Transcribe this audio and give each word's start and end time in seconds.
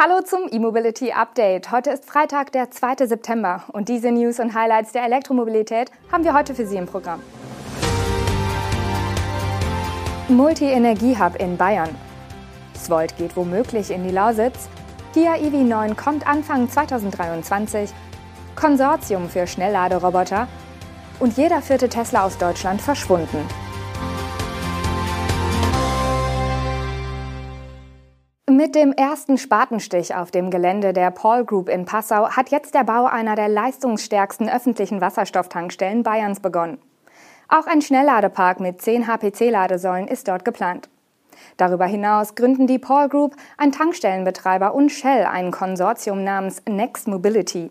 Hallo 0.00 0.20
zum 0.20 0.42
E-Mobility 0.48 1.10
Update. 1.10 1.72
Heute 1.72 1.90
ist 1.90 2.04
Freitag, 2.04 2.52
der 2.52 2.70
2. 2.70 3.08
September 3.08 3.64
und 3.72 3.88
diese 3.88 4.12
News 4.12 4.38
und 4.38 4.54
Highlights 4.54 4.92
der 4.92 5.02
Elektromobilität 5.02 5.90
haben 6.12 6.22
wir 6.22 6.34
heute 6.34 6.54
für 6.54 6.64
Sie 6.66 6.76
im 6.76 6.86
Programm. 6.86 7.20
Multi-Energie-Hub 10.28 11.34
in 11.40 11.56
Bayern. 11.56 11.88
Svolt 12.76 13.16
geht 13.16 13.36
womöglich 13.36 13.90
in 13.90 14.04
die 14.04 14.12
Lausitz. 14.12 14.68
Kia 15.14 15.34
EV9 15.34 15.96
kommt 15.96 16.28
Anfang 16.28 16.70
2023. 16.70 17.90
Konsortium 18.54 19.28
für 19.28 19.48
Schnellladeroboter. 19.48 20.46
Und 21.18 21.36
jeder 21.36 21.60
vierte 21.60 21.88
Tesla 21.88 22.24
aus 22.24 22.38
Deutschland 22.38 22.80
verschwunden. 22.80 23.44
Mit 28.58 28.74
dem 28.74 28.92
ersten 28.92 29.38
Spatenstich 29.38 30.16
auf 30.16 30.32
dem 30.32 30.50
Gelände 30.50 30.92
der 30.92 31.12
Paul 31.12 31.44
Group 31.44 31.68
in 31.68 31.84
Passau 31.84 32.28
hat 32.30 32.50
jetzt 32.50 32.74
der 32.74 32.82
Bau 32.82 33.04
einer 33.04 33.36
der 33.36 33.46
leistungsstärksten 33.46 34.48
öffentlichen 34.48 35.00
Wasserstofftankstellen 35.00 36.02
Bayerns 36.02 36.40
begonnen. 36.40 36.78
Auch 37.46 37.68
ein 37.68 37.82
Schnellladepark 37.82 38.58
mit 38.58 38.82
10 38.82 39.06
HPC-Ladesäulen 39.06 40.08
ist 40.08 40.26
dort 40.26 40.44
geplant. 40.44 40.88
Darüber 41.56 41.86
hinaus 41.86 42.34
gründen 42.34 42.66
die 42.66 42.80
Paul 42.80 43.08
Group, 43.08 43.36
ein 43.58 43.70
Tankstellenbetreiber 43.70 44.74
und 44.74 44.90
Shell 44.90 45.24
ein 45.24 45.52
Konsortium 45.52 46.24
namens 46.24 46.60
Next 46.68 47.06
Mobility. 47.06 47.70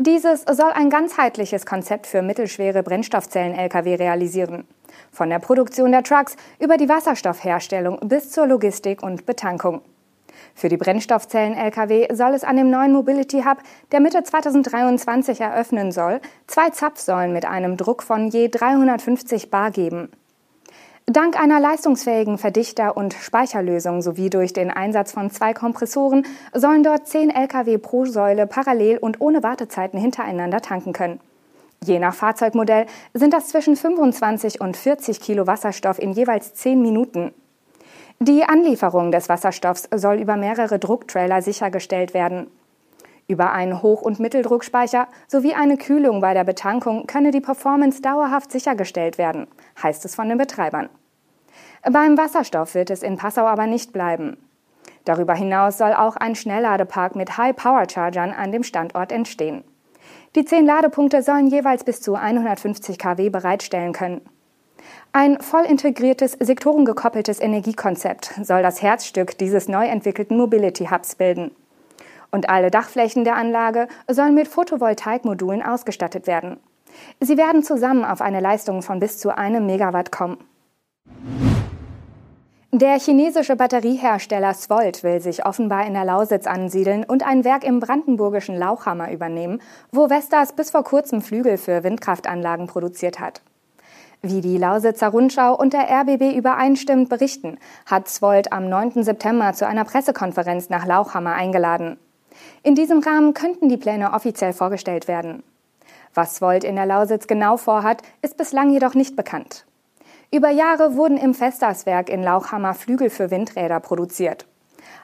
Dieses 0.00 0.42
soll 0.42 0.72
ein 0.74 0.90
ganzheitliches 0.90 1.64
Konzept 1.64 2.08
für 2.08 2.22
mittelschwere 2.22 2.82
Brennstoffzellen-Lkw 2.82 3.94
realisieren. 3.94 4.66
Von 5.12 5.30
der 5.30 5.38
Produktion 5.38 5.92
der 5.92 6.02
Trucks 6.02 6.34
über 6.58 6.76
die 6.76 6.88
Wasserstoffherstellung 6.88 8.00
bis 8.00 8.32
zur 8.32 8.48
Logistik 8.48 9.04
und 9.04 9.24
Betankung. 9.24 9.80
Für 10.54 10.68
die 10.68 10.76
Brennstoffzellen-Lkw 10.76 12.14
soll 12.14 12.34
es 12.34 12.44
an 12.44 12.56
dem 12.56 12.70
neuen 12.70 12.92
Mobility 12.92 13.42
Hub, 13.42 13.58
der 13.92 14.00
Mitte 14.00 14.22
2023 14.22 15.40
eröffnen 15.40 15.92
soll, 15.92 16.20
zwei 16.46 16.70
Zapfsäulen 16.70 17.32
mit 17.32 17.44
einem 17.44 17.76
Druck 17.76 18.02
von 18.02 18.28
je 18.28 18.48
350 18.48 19.50
Bar 19.50 19.70
geben. 19.70 20.10
Dank 21.10 21.40
einer 21.40 21.58
leistungsfähigen 21.58 22.36
Verdichter- 22.36 22.94
und 22.94 23.14
Speicherlösung 23.14 24.02
sowie 24.02 24.28
durch 24.28 24.52
den 24.52 24.70
Einsatz 24.70 25.12
von 25.12 25.30
zwei 25.30 25.54
Kompressoren 25.54 26.26
sollen 26.52 26.82
dort 26.82 27.06
10 27.06 27.30
Lkw 27.30 27.78
pro 27.78 28.04
Säule 28.04 28.46
parallel 28.46 28.98
und 28.98 29.18
ohne 29.22 29.42
Wartezeiten 29.42 29.98
hintereinander 29.98 30.60
tanken 30.60 30.92
können. 30.92 31.20
Je 31.82 31.98
nach 31.98 32.14
Fahrzeugmodell 32.14 32.84
sind 33.14 33.32
das 33.32 33.48
zwischen 33.48 33.74
25 33.74 34.60
und 34.60 34.76
40 34.76 35.20
Kilo 35.20 35.46
Wasserstoff 35.46 35.98
in 35.98 36.12
jeweils 36.12 36.52
10 36.52 36.82
Minuten. 36.82 37.32
Die 38.20 38.42
Anlieferung 38.42 39.12
des 39.12 39.28
Wasserstoffs 39.28 39.88
soll 39.94 40.16
über 40.16 40.36
mehrere 40.36 40.80
Drucktrailer 40.80 41.40
sichergestellt 41.40 42.14
werden. 42.14 42.50
Über 43.28 43.52
einen 43.52 43.80
Hoch- 43.80 44.02
und 44.02 44.18
Mitteldruckspeicher 44.18 45.06
sowie 45.28 45.54
eine 45.54 45.76
Kühlung 45.76 46.20
bei 46.20 46.34
der 46.34 46.42
Betankung 46.42 47.06
könne 47.06 47.30
die 47.30 47.40
Performance 47.40 48.02
dauerhaft 48.02 48.50
sichergestellt 48.50 49.18
werden, 49.18 49.46
heißt 49.80 50.04
es 50.04 50.16
von 50.16 50.28
den 50.28 50.36
Betreibern. 50.36 50.88
Beim 51.88 52.18
Wasserstoff 52.18 52.74
wird 52.74 52.90
es 52.90 53.04
in 53.04 53.16
Passau 53.18 53.46
aber 53.46 53.68
nicht 53.68 53.92
bleiben. 53.92 54.36
Darüber 55.04 55.34
hinaus 55.34 55.78
soll 55.78 55.92
auch 55.92 56.16
ein 56.16 56.34
Schnellladepark 56.34 57.14
mit 57.14 57.38
High-Power-Chargern 57.38 58.32
an 58.32 58.50
dem 58.50 58.64
Standort 58.64 59.12
entstehen. 59.12 59.62
Die 60.34 60.44
zehn 60.44 60.66
Ladepunkte 60.66 61.22
sollen 61.22 61.46
jeweils 61.46 61.84
bis 61.84 62.00
zu 62.00 62.16
150 62.16 62.98
kW 62.98 63.30
bereitstellen 63.30 63.92
können. 63.92 64.22
Ein 65.12 65.40
voll 65.40 65.64
integriertes, 65.64 66.32
sektorengekoppeltes 66.32 67.40
Energiekonzept 67.40 68.32
soll 68.42 68.62
das 68.62 68.82
Herzstück 68.82 69.38
dieses 69.38 69.68
neu 69.68 69.86
entwickelten 69.86 70.36
Mobility 70.36 70.86
Hubs 70.86 71.14
bilden. 71.14 71.50
Und 72.30 72.50
alle 72.50 72.70
Dachflächen 72.70 73.24
der 73.24 73.36
Anlage 73.36 73.88
sollen 74.08 74.34
mit 74.34 74.48
Photovoltaikmodulen 74.48 75.62
ausgestattet 75.62 76.26
werden. 76.26 76.58
Sie 77.20 77.36
werden 77.36 77.62
zusammen 77.62 78.04
auf 78.04 78.20
eine 78.20 78.40
Leistung 78.40 78.82
von 78.82 79.00
bis 79.00 79.18
zu 79.18 79.36
einem 79.36 79.66
Megawatt 79.66 80.12
kommen. 80.12 80.38
Der 82.70 82.98
chinesische 82.98 83.56
Batteriehersteller 83.56 84.52
Svolt 84.52 85.02
will 85.02 85.20
sich 85.20 85.46
offenbar 85.46 85.86
in 85.86 85.94
der 85.94 86.04
Lausitz 86.04 86.46
ansiedeln 86.46 87.02
und 87.02 87.26
ein 87.26 87.42
Werk 87.42 87.64
im 87.64 87.80
brandenburgischen 87.80 88.58
Lauchhammer 88.58 89.10
übernehmen, 89.10 89.62
wo 89.90 90.08
Vestas 90.08 90.52
bis 90.52 90.70
vor 90.70 90.84
kurzem 90.84 91.22
Flügel 91.22 91.56
für 91.56 91.82
Windkraftanlagen 91.82 92.66
produziert 92.66 93.20
hat. 93.20 93.40
Wie 94.20 94.40
die 94.40 94.58
Lausitzer 94.58 95.08
Rundschau 95.08 95.54
und 95.54 95.72
der 95.72 95.88
RBB 95.88 96.36
übereinstimmend 96.36 97.08
berichten, 97.08 97.56
hat 97.86 98.08
Zwolt 98.08 98.52
am 98.52 98.68
9. 98.68 99.04
September 99.04 99.52
zu 99.52 99.64
einer 99.64 99.84
Pressekonferenz 99.84 100.70
nach 100.70 100.84
Lauchhammer 100.84 101.34
eingeladen. 101.34 101.98
In 102.64 102.74
diesem 102.74 102.98
Rahmen 102.98 103.32
könnten 103.32 103.68
die 103.68 103.76
Pläne 103.76 104.12
offiziell 104.12 104.52
vorgestellt 104.52 105.06
werden. 105.06 105.44
Was 106.14 106.34
Zwolt 106.34 106.64
in 106.64 106.74
der 106.74 106.86
Lausitz 106.86 107.28
genau 107.28 107.56
vorhat, 107.56 108.02
ist 108.20 108.36
bislang 108.36 108.70
jedoch 108.70 108.94
nicht 108.94 109.14
bekannt. 109.14 109.66
Über 110.32 110.50
Jahre 110.50 110.96
wurden 110.96 111.16
im 111.16 111.32
Festaswerk 111.32 112.10
in 112.10 112.22
Lauchhammer 112.24 112.74
Flügel 112.74 113.10
für 113.10 113.30
Windräder 113.30 113.78
produziert. 113.78 114.48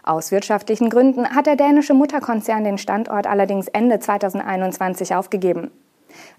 Aus 0.03 0.33
wirtschaftlichen 0.33 0.91
Gründen 0.91 1.37
hat 1.37 1.47
der 1.47 1.57
dänische 1.57 1.95
Mutterkonzern 1.95 2.65
den 2.65 2.79
Standort 2.79 3.29
allerdings 3.29 3.69
Ende 3.69 4.01
2021 4.01 5.15
aufgegeben. 5.15 5.71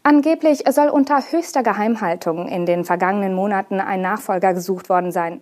Angeblich 0.04 0.64
soll 0.70 0.90
unter 0.90 1.20
höchster 1.32 1.64
Geheimhaltung 1.64 2.48
in 2.48 2.66
den 2.66 2.86
vergangenen 2.86 3.34
Monaten 3.34 3.80
ein 3.80 4.02
Nachfolger 4.02 4.54
gesucht 4.54 4.90
worden 4.90 5.12
sein. 5.12 5.42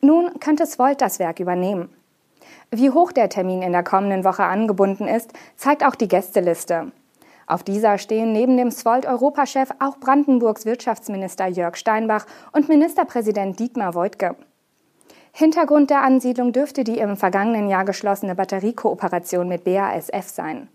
Nun 0.00 0.38
könnte 0.40 0.66
Svolt 0.66 1.00
das 1.00 1.18
Werk 1.18 1.40
übernehmen. 1.40 1.88
Wie 2.70 2.90
hoch 2.90 3.12
der 3.12 3.28
Termin 3.28 3.62
in 3.62 3.72
der 3.72 3.82
kommenden 3.82 4.24
Woche 4.24 4.44
angebunden 4.44 5.06
ist, 5.06 5.32
zeigt 5.56 5.84
auch 5.84 5.94
die 5.94 6.08
Gästeliste. 6.08 6.92
Auf 7.46 7.62
dieser 7.62 7.98
stehen 7.98 8.32
neben 8.32 8.56
dem 8.56 8.70
Svolt-Europachef 8.70 9.70
auch 9.78 9.98
Brandenburgs 9.98 10.64
Wirtschaftsminister 10.64 11.46
Jörg 11.46 11.76
Steinbach 11.76 12.26
und 12.52 12.68
Ministerpräsident 12.68 13.58
Dietmar 13.58 13.94
Woidke. 13.94 14.34
Hintergrund 15.32 15.90
der 15.90 16.02
Ansiedlung 16.02 16.52
dürfte 16.52 16.84
die 16.84 16.98
im 16.98 17.16
vergangenen 17.16 17.68
Jahr 17.68 17.84
geschlossene 17.84 18.34
Batteriekooperation 18.34 19.48
mit 19.48 19.64
BASF 19.64 20.28
sein. 20.28 20.68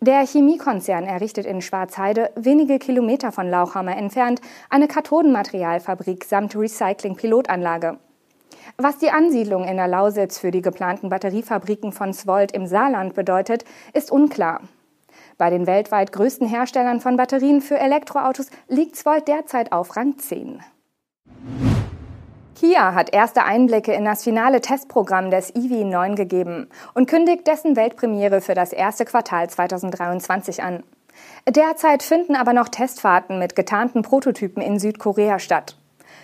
Der 0.00 0.24
Chemiekonzern 0.24 1.02
errichtet 1.02 1.44
in 1.44 1.60
Schwarzheide, 1.60 2.30
wenige 2.36 2.78
Kilometer 2.78 3.32
von 3.32 3.50
Lauchhammer 3.50 3.96
entfernt, 3.96 4.40
eine 4.70 4.86
Kathodenmaterialfabrik 4.86 6.24
samt 6.24 6.54
Recycling-Pilotanlage. 6.54 7.98
Was 8.76 8.98
die 8.98 9.10
Ansiedlung 9.10 9.64
in 9.64 9.76
der 9.76 9.88
Lausitz 9.88 10.38
für 10.38 10.52
die 10.52 10.62
geplanten 10.62 11.08
Batteriefabriken 11.08 11.90
von 11.90 12.12
Svolt 12.14 12.52
im 12.52 12.68
Saarland 12.68 13.14
bedeutet, 13.14 13.64
ist 13.92 14.12
unklar. 14.12 14.60
Bei 15.36 15.50
den 15.50 15.66
weltweit 15.66 16.12
größten 16.12 16.46
Herstellern 16.46 17.00
von 17.00 17.16
Batterien 17.16 17.60
für 17.60 17.80
Elektroautos 17.80 18.50
liegt 18.68 18.94
Svolt 18.94 19.26
derzeit 19.26 19.72
auf 19.72 19.96
Rang 19.96 20.16
10. 20.16 20.60
Kia 22.58 22.92
hat 22.92 23.14
erste 23.14 23.44
Einblicke 23.44 23.92
in 23.92 24.04
das 24.04 24.24
finale 24.24 24.60
Testprogramm 24.60 25.30
des 25.30 25.54
EV9 25.54 26.16
gegeben 26.16 26.68
und 26.92 27.08
kündigt 27.08 27.46
dessen 27.46 27.76
Weltpremiere 27.76 28.40
für 28.40 28.54
das 28.54 28.72
erste 28.72 29.04
Quartal 29.04 29.48
2023 29.48 30.60
an. 30.60 30.82
Derzeit 31.48 32.02
finden 32.02 32.34
aber 32.34 32.52
noch 32.52 32.68
Testfahrten 32.68 33.38
mit 33.38 33.54
getarnten 33.54 34.02
Prototypen 34.02 34.60
in 34.60 34.80
Südkorea 34.80 35.38
statt. 35.38 35.78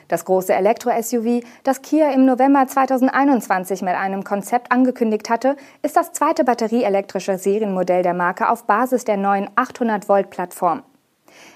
Das 0.09 0.25
große 0.25 0.53
Elektro-SUV, 0.53 1.45
das 1.62 1.83
Kia 1.83 2.11
im 2.11 2.25
November 2.25 2.66
2021 2.66 3.83
mit 3.83 3.95
einem 3.95 4.25
Konzept 4.25 4.72
angekündigt 4.72 5.31
hatte, 5.31 5.55
ist 5.83 5.97
das 5.97 6.12
zweite 6.12 6.43
batterieelektrische 6.43 7.39
Serienmodell 7.39 8.03
der 8.03 8.15
Marke 8.15 8.49
auf 8.49 8.65
Basis 8.65 9.05
der 9.05 9.19
neuen 9.19 9.51
800-Volt-Plattform. 9.51 10.83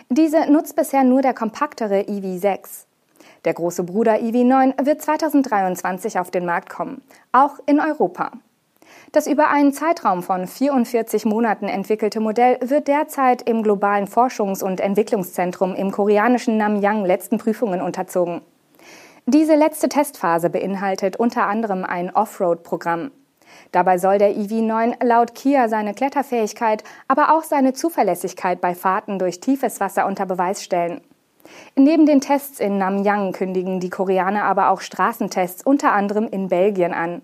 Diese 0.09 0.49
nutzt 0.53 0.77
bisher 0.77 1.03
nur 1.03 1.21
der 1.21 1.35
kompaktere 1.35 2.03
EV6. 2.03 2.88
Der 3.45 3.55
große 3.55 3.85
Bruder 3.85 4.15
EV9 4.15 4.85
wird 4.85 5.03
2023 5.03 6.19
auf 6.19 6.31
den 6.31 6.45
Markt 6.45 6.69
kommen, 6.69 7.03
auch 7.33 7.59
in 7.67 7.81
Europa. 7.81 8.33
Das 9.13 9.27
über 9.27 9.49
einen 9.49 9.73
Zeitraum 9.73 10.23
von 10.23 10.47
44 10.47 11.25
Monaten 11.25 11.67
entwickelte 11.67 12.21
Modell 12.21 12.59
wird 12.61 12.89
derzeit 12.89 13.43
im 13.43 13.63
globalen 13.63 14.07
Forschungs- 14.07 14.63
und 14.63 14.81
Entwicklungszentrum 14.81 15.75
im 15.75 15.91
koreanischen 15.91 16.57
Namyang 16.57 17.05
letzten 17.05 17.39
Prüfungen 17.39 17.81
unterzogen. 17.81 18.43
Diese 19.27 19.55
letzte 19.55 19.89
Testphase 19.89 20.51
beinhaltet 20.51 21.17
unter 21.17 21.47
anderem 21.47 21.85
ein 21.85 22.15
Offroad-Programm. 22.15 23.11
Dabei 23.73 23.99
soll 23.99 24.19
der 24.19 24.35
EV9 24.35 25.05
laut 25.05 25.35
Kia 25.35 25.69
seine 25.69 25.95
Kletterfähigkeit, 25.95 26.85
aber 27.09 27.35
auch 27.35 27.43
seine 27.43 27.73
Zuverlässigkeit 27.73 28.61
bei 28.61 28.75
Fahrten 28.75 29.19
durch 29.19 29.41
tiefes 29.41 29.81
Wasser 29.81 30.07
unter 30.07 30.27
Beweis 30.27 30.63
stellen. 30.65 31.01
Neben 31.77 32.07
den 32.07 32.21
Tests 32.21 32.61
in 32.61 32.79
Namyang 32.79 33.33
kündigen 33.33 33.81
die 33.81 33.91
Koreaner 33.91 34.45
aber 34.45 34.71
auch 34.71 34.81
Straßentests 34.81 35.65
unter 35.65 35.93
anderem 35.93 36.27
in 36.29 36.49
Belgien 36.49 36.93
an. 36.93 37.23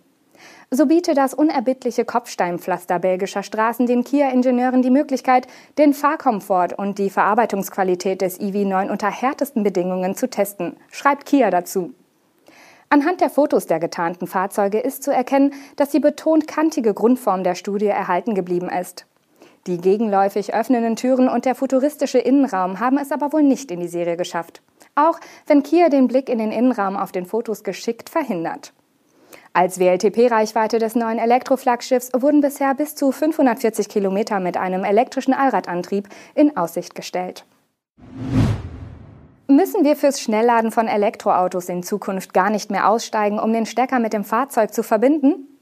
So 0.70 0.86
biete 0.86 1.14
das 1.14 1.34
unerbittliche 1.34 2.04
Kopfsteinpflaster 2.04 2.98
belgischer 2.98 3.42
Straßen 3.42 3.86
den 3.86 4.02
Kia-Ingenieuren 4.02 4.82
die 4.82 4.90
Möglichkeit, 4.90 5.46
den 5.78 5.94
Fahrkomfort 5.94 6.72
und 6.76 6.98
die 6.98 7.10
Verarbeitungsqualität 7.10 8.20
des 8.20 8.40
EV9 8.40 8.90
unter 8.90 9.10
härtesten 9.10 9.62
Bedingungen 9.62 10.16
zu 10.16 10.28
testen, 10.28 10.76
schreibt 10.90 11.26
Kia 11.26 11.50
dazu. 11.50 11.94
Anhand 12.88 13.20
der 13.20 13.30
Fotos 13.30 13.66
der 13.66 13.80
getarnten 13.80 14.26
Fahrzeuge 14.26 14.78
ist 14.78 15.02
zu 15.02 15.12
erkennen, 15.12 15.52
dass 15.76 15.90
die 15.90 16.00
betont 16.00 16.46
kantige 16.46 16.94
Grundform 16.94 17.44
der 17.44 17.54
Studie 17.54 17.86
erhalten 17.86 18.34
geblieben 18.34 18.68
ist. 18.68 19.06
Die 19.66 19.78
gegenläufig 19.78 20.52
öffnenden 20.52 20.94
Türen 20.94 21.26
und 21.26 21.46
der 21.46 21.54
futuristische 21.54 22.18
Innenraum 22.18 22.80
haben 22.80 22.98
es 22.98 23.10
aber 23.10 23.32
wohl 23.32 23.42
nicht 23.42 23.70
in 23.70 23.80
die 23.80 23.88
Serie 23.88 24.18
geschafft. 24.18 24.60
Auch 24.94 25.18
wenn 25.46 25.62
Kia 25.62 25.88
den 25.88 26.06
Blick 26.06 26.28
in 26.28 26.38
den 26.38 26.52
Innenraum 26.52 26.96
auf 26.96 27.12
den 27.12 27.24
Fotos 27.24 27.64
geschickt 27.64 28.10
verhindert. 28.10 28.74
Als 29.54 29.78
WLTP-Reichweite 29.78 30.78
des 30.78 30.96
neuen 30.96 31.18
Elektroflaggschiffs 31.18 32.10
wurden 32.12 32.42
bisher 32.42 32.74
bis 32.74 32.94
zu 32.94 33.10
540 33.10 33.88
Kilometer 33.88 34.38
mit 34.38 34.56
einem 34.56 34.84
elektrischen 34.84 35.32
Allradantrieb 35.32 36.08
in 36.34 36.56
Aussicht 36.56 36.94
gestellt. 36.94 37.46
Müssen 39.46 39.84
wir 39.84 39.96
fürs 39.96 40.20
Schnellladen 40.20 40.72
von 40.72 40.88
Elektroautos 40.88 41.68
in 41.68 41.82
Zukunft 41.82 42.34
gar 42.34 42.50
nicht 42.50 42.70
mehr 42.70 42.88
aussteigen, 42.88 43.38
um 43.38 43.52
den 43.52 43.64
Stecker 43.64 43.98
mit 43.98 44.12
dem 44.12 44.24
Fahrzeug 44.24 44.74
zu 44.74 44.82
verbinden? 44.82 45.53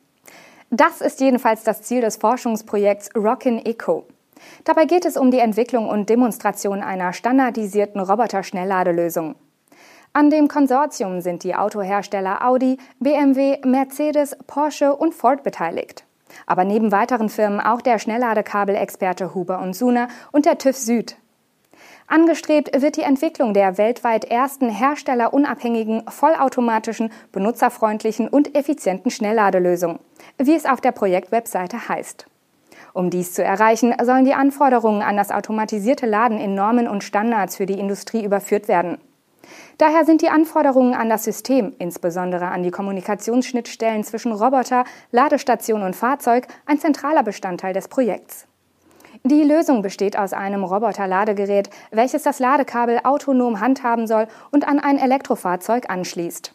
Das 0.74 1.02
ist 1.02 1.20
jedenfalls 1.20 1.64
das 1.64 1.82
Ziel 1.82 2.00
des 2.00 2.16
Forschungsprojekts 2.16 3.10
Rockin 3.14 3.58
Eco. 3.66 4.06
Dabei 4.64 4.86
geht 4.86 5.04
es 5.04 5.18
um 5.18 5.30
die 5.30 5.38
Entwicklung 5.38 5.86
und 5.86 6.08
Demonstration 6.08 6.80
einer 6.80 7.12
standardisierten 7.12 8.00
Roboter-Schnellladelösung. 8.00 9.34
An 10.14 10.30
dem 10.30 10.48
Konsortium 10.48 11.20
sind 11.20 11.44
die 11.44 11.54
Autohersteller 11.54 12.42
Audi, 12.42 12.78
BMW, 13.00 13.58
Mercedes, 13.66 14.34
Porsche 14.46 14.96
und 14.96 15.14
Ford 15.14 15.42
beteiligt. 15.42 16.06
Aber 16.46 16.64
neben 16.64 16.90
weiteren 16.90 17.28
Firmen 17.28 17.60
auch 17.60 17.82
der 17.82 17.98
Schnellladekabelexperte 17.98 19.34
Huber 19.34 19.60
und 19.60 19.76
Suna 19.76 20.08
und 20.32 20.46
der 20.46 20.56
TÜV 20.56 20.78
Süd. 20.78 21.16
Angestrebt 22.12 22.78
wird 22.78 22.98
die 22.98 23.04
Entwicklung 23.04 23.54
der 23.54 23.78
weltweit 23.78 24.26
ersten 24.26 24.68
herstellerunabhängigen, 24.68 26.02
vollautomatischen, 26.10 27.10
benutzerfreundlichen 27.32 28.28
und 28.28 28.54
effizienten 28.54 29.10
Schnellladelösung, 29.10 29.98
wie 30.36 30.54
es 30.54 30.66
auf 30.66 30.82
der 30.82 30.92
Projektwebseite 30.92 31.88
heißt. 31.88 32.26
Um 32.92 33.08
dies 33.08 33.32
zu 33.32 33.42
erreichen, 33.42 33.94
sollen 34.02 34.26
die 34.26 34.34
Anforderungen 34.34 35.00
an 35.00 35.16
das 35.16 35.30
automatisierte 35.30 36.04
Laden 36.04 36.38
in 36.38 36.54
Normen 36.54 36.86
und 36.86 37.02
Standards 37.02 37.56
für 37.56 37.64
die 37.64 37.80
Industrie 37.80 38.22
überführt 38.22 38.68
werden. 38.68 38.98
Daher 39.78 40.04
sind 40.04 40.20
die 40.20 40.28
Anforderungen 40.28 40.92
an 40.92 41.08
das 41.08 41.24
System, 41.24 41.72
insbesondere 41.78 42.48
an 42.48 42.62
die 42.62 42.70
Kommunikationsschnittstellen 42.70 44.04
zwischen 44.04 44.32
Roboter, 44.32 44.84
Ladestation 45.12 45.82
und 45.82 45.96
Fahrzeug, 45.96 46.46
ein 46.66 46.78
zentraler 46.78 47.22
Bestandteil 47.22 47.72
des 47.72 47.88
Projekts. 47.88 48.46
Die 49.24 49.44
Lösung 49.44 49.82
besteht 49.82 50.18
aus 50.18 50.32
einem 50.32 50.64
Roboter-Ladegerät, 50.64 51.70
welches 51.92 52.24
das 52.24 52.40
Ladekabel 52.40 52.98
autonom 53.04 53.60
handhaben 53.60 54.08
soll 54.08 54.26
und 54.50 54.66
an 54.66 54.80
ein 54.80 54.98
Elektrofahrzeug 54.98 55.88
anschließt. 55.88 56.52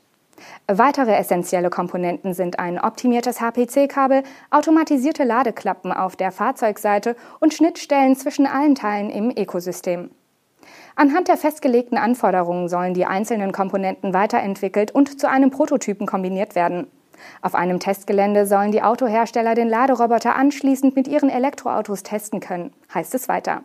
Weitere 0.68 1.16
essentielle 1.16 1.70
Komponenten 1.70 2.34
sind 2.34 2.60
ein 2.60 2.78
optimiertes 2.78 3.40
HPC-Kabel, 3.40 4.24
automatisierte 4.52 5.24
Ladeklappen 5.24 5.94
auf 5.94 6.18
der 6.18 6.34
Fahrzeugseite 6.34 7.16
und 7.40 7.54
Schnittstellen 7.54 8.18
zwischen 8.18 8.46
allen 8.46 8.76
Teilen 8.76 9.10
im 9.10 9.32
Ökosystem. 9.32 10.12
Anhand 10.96 11.30
der 11.30 11.38
festgelegten 11.38 11.98
Anforderungen 11.98 12.68
sollen 12.68 12.94
die 12.94 13.06
einzelnen 13.06 13.54
Komponenten 13.54 14.14
weiterentwickelt 14.14 14.92
und 14.92 15.20
zu 15.20 15.30
einem 15.30 15.52
Prototypen 15.52 16.06
kombiniert 16.06 16.54
werden. 16.56 16.88
Auf 17.42 17.56
einem 17.56 17.80
Testgelände 17.80 18.46
sollen 18.46 18.72
die 18.72 18.84
Autohersteller 18.84 19.56
den 19.56 19.70
Laderoboter 19.70 20.36
anschließend 20.36 20.96
mit 20.96 21.08
ihren 21.08 21.30
Elektroautos 21.30 22.04
testen 22.04 22.40
können, 22.40 22.74
heißt 22.94 23.16
es 23.16 23.28
weiter. 23.28 23.64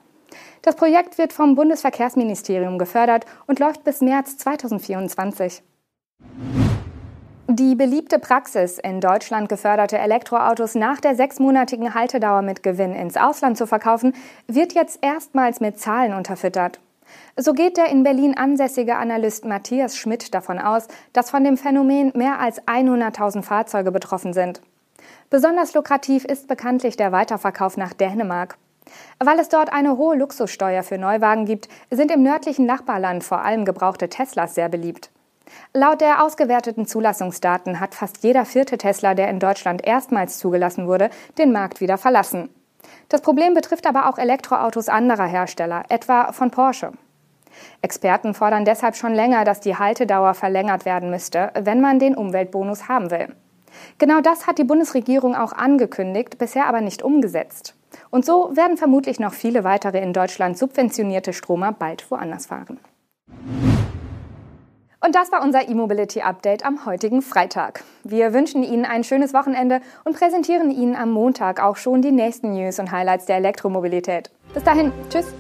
Das 0.63 0.77
Projekt 0.77 1.19
wird 1.19 1.33
vom 1.33 1.55
Bundesverkehrsministerium 1.55 2.79
gefördert 2.79 3.27
und 3.47 3.59
läuft 3.59 3.85
bis 3.85 4.01
März 4.01 4.39
2024. 4.39 5.63
Die 7.49 7.75
beliebte 7.75 8.19
Praxis, 8.19 8.79
in 8.79 9.01
Deutschland 9.01 9.49
geförderte 9.49 9.99
Elektroautos 9.99 10.75
nach 10.75 11.01
der 11.01 11.17
sechsmonatigen 11.17 11.93
Haltedauer 11.93 12.41
mit 12.41 12.63
Gewinn 12.63 12.95
ins 12.95 13.17
Ausland 13.17 13.59
zu 13.59 13.67
verkaufen, 13.67 14.15
wird 14.47 14.73
jetzt 14.73 15.01
erstmals 15.03 15.61
mit 15.61 15.79
Zahlen 15.79 16.15
unterfüttert. 16.15 16.81
So 17.37 17.53
geht 17.55 17.77
der 17.77 17.87
in 17.87 18.03
Berlin 18.03 18.37
ansässige 18.37 18.97
Analyst 18.97 19.45
Matthias 19.45 19.97
Schmidt 19.97 20.35
davon 20.35 20.59
aus, 20.59 20.89
dass 21.13 21.31
von 21.31 21.45
dem 21.45 21.57
Phänomen 21.57 22.13
mehr 22.15 22.39
als 22.41 22.63
100.000 22.63 23.43
Fahrzeuge 23.43 23.91
betroffen 23.91 24.33
sind. 24.33 24.61
Besonders 25.31 25.73
lukrativ 25.75 26.25
ist 26.25 26.47
bekanntlich 26.47 26.97
der 26.97 27.11
Weiterverkauf 27.11 27.77
nach 27.77 27.95
Dänemark. 27.95 28.59
Weil 29.19 29.39
es 29.39 29.49
dort 29.49 29.73
eine 29.73 29.97
hohe 29.97 30.17
Luxussteuer 30.17 30.83
für 30.83 30.99
Neuwagen 30.99 31.47
gibt, 31.47 31.69
sind 31.91 32.11
im 32.11 32.23
nördlichen 32.23 32.67
Nachbarland 32.67 33.25
vor 33.25 33.43
allem 33.43 33.65
gebrauchte 33.65 34.09
Teslas 34.09 34.55
sehr 34.55 34.69
beliebt. 34.69 35.11
Laut 35.75 36.01
der 36.01 36.23
ausgewerteten 36.23 36.87
Zulassungsdaten 36.87 37.81
hat 37.81 37.95
fast 37.95 38.23
jeder 38.23 38.45
vierte 38.45 38.79
Tesla, 38.79 39.15
der 39.15 39.29
in 39.29 39.39
Deutschland 39.39 39.87
erstmals 39.87 40.39
zugelassen 40.39 40.87
wurde, 40.87 41.11
den 41.39 41.53
Markt 41.53 41.81
wieder 41.81 41.99
verlassen. 41.99 42.51
Das 43.09 43.21
Problem 43.21 43.55
betrifft 43.55 43.87
aber 43.87 44.09
auch 44.09 44.19
Elektroautos 44.19 44.89
anderer 44.89 45.27
Hersteller, 45.27 45.85
etwa 45.89 46.33
von 46.33 46.51
Porsche. 46.51 46.93
Experten 47.81 48.35
fordern 48.35 48.65
deshalb 48.65 48.97
schon 48.97 49.15
länger, 49.15 49.45
dass 49.45 49.61
die 49.61 49.77
Haltedauer 49.77 50.35
verlängert 50.35 50.85
werden 50.85 51.11
müsste, 51.11 51.51
wenn 51.55 51.81
man 51.81 51.99
den 51.99 52.15
Umweltbonus 52.15 52.89
haben 52.89 53.11
will. 53.11 53.29
Genau 53.99 54.21
das 54.21 54.47
hat 54.47 54.59
die 54.59 54.65
Bundesregierung 54.65 55.35
auch 55.35 55.53
angekündigt, 55.53 56.39
bisher 56.39 56.67
aber 56.67 56.81
nicht 56.81 57.03
umgesetzt. 57.03 57.75
Und 58.11 58.25
so 58.25 58.55
werden 58.57 58.77
vermutlich 58.77 59.21
noch 59.21 59.33
viele 59.33 59.65
weitere 59.65 60.01
in 60.01 60.13
Deutschland 60.13 60.59
subventionierte 60.59 61.33
Stromer 61.33 61.73
bald 61.73 62.11
woanders 62.11 62.47
fahren. 62.47 62.79
Und 65.05 65.17
das 65.17 65.33
war 65.33 65.43
unser 65.43 65.69
E-Mobility 65.69 66.23
Update 66.23 66.65
am 66.65 66.87
heutigen 66.87 67.23
Freitag. 67.23 67.83
Wir 68.05 68.33
wünschen 68.33 68.63
Ihnen 68.63 68.85
ein 68.85 69.03
schönes 69.03 69.35
Wochenende 69.35 69.81
und 70.05 70.17
präsentieren 70.17 70.71
Ihnen 70.71 70.95
am 70.95 71.11
Montag 71.11 71.61
auch 71.61 71.77
schon 71.77 72.03
die 72.03 72.13
nächsten 72.13 72.53
News 72.53 72.79
und 72.79 72.93
Highlights 72.93 73.27
der 73.27 73.37
Elektromobilität. 73.37 74.31
Bis 74.55 74.63
dahin, 74.63 74.93
tschüss! 75.11 75.35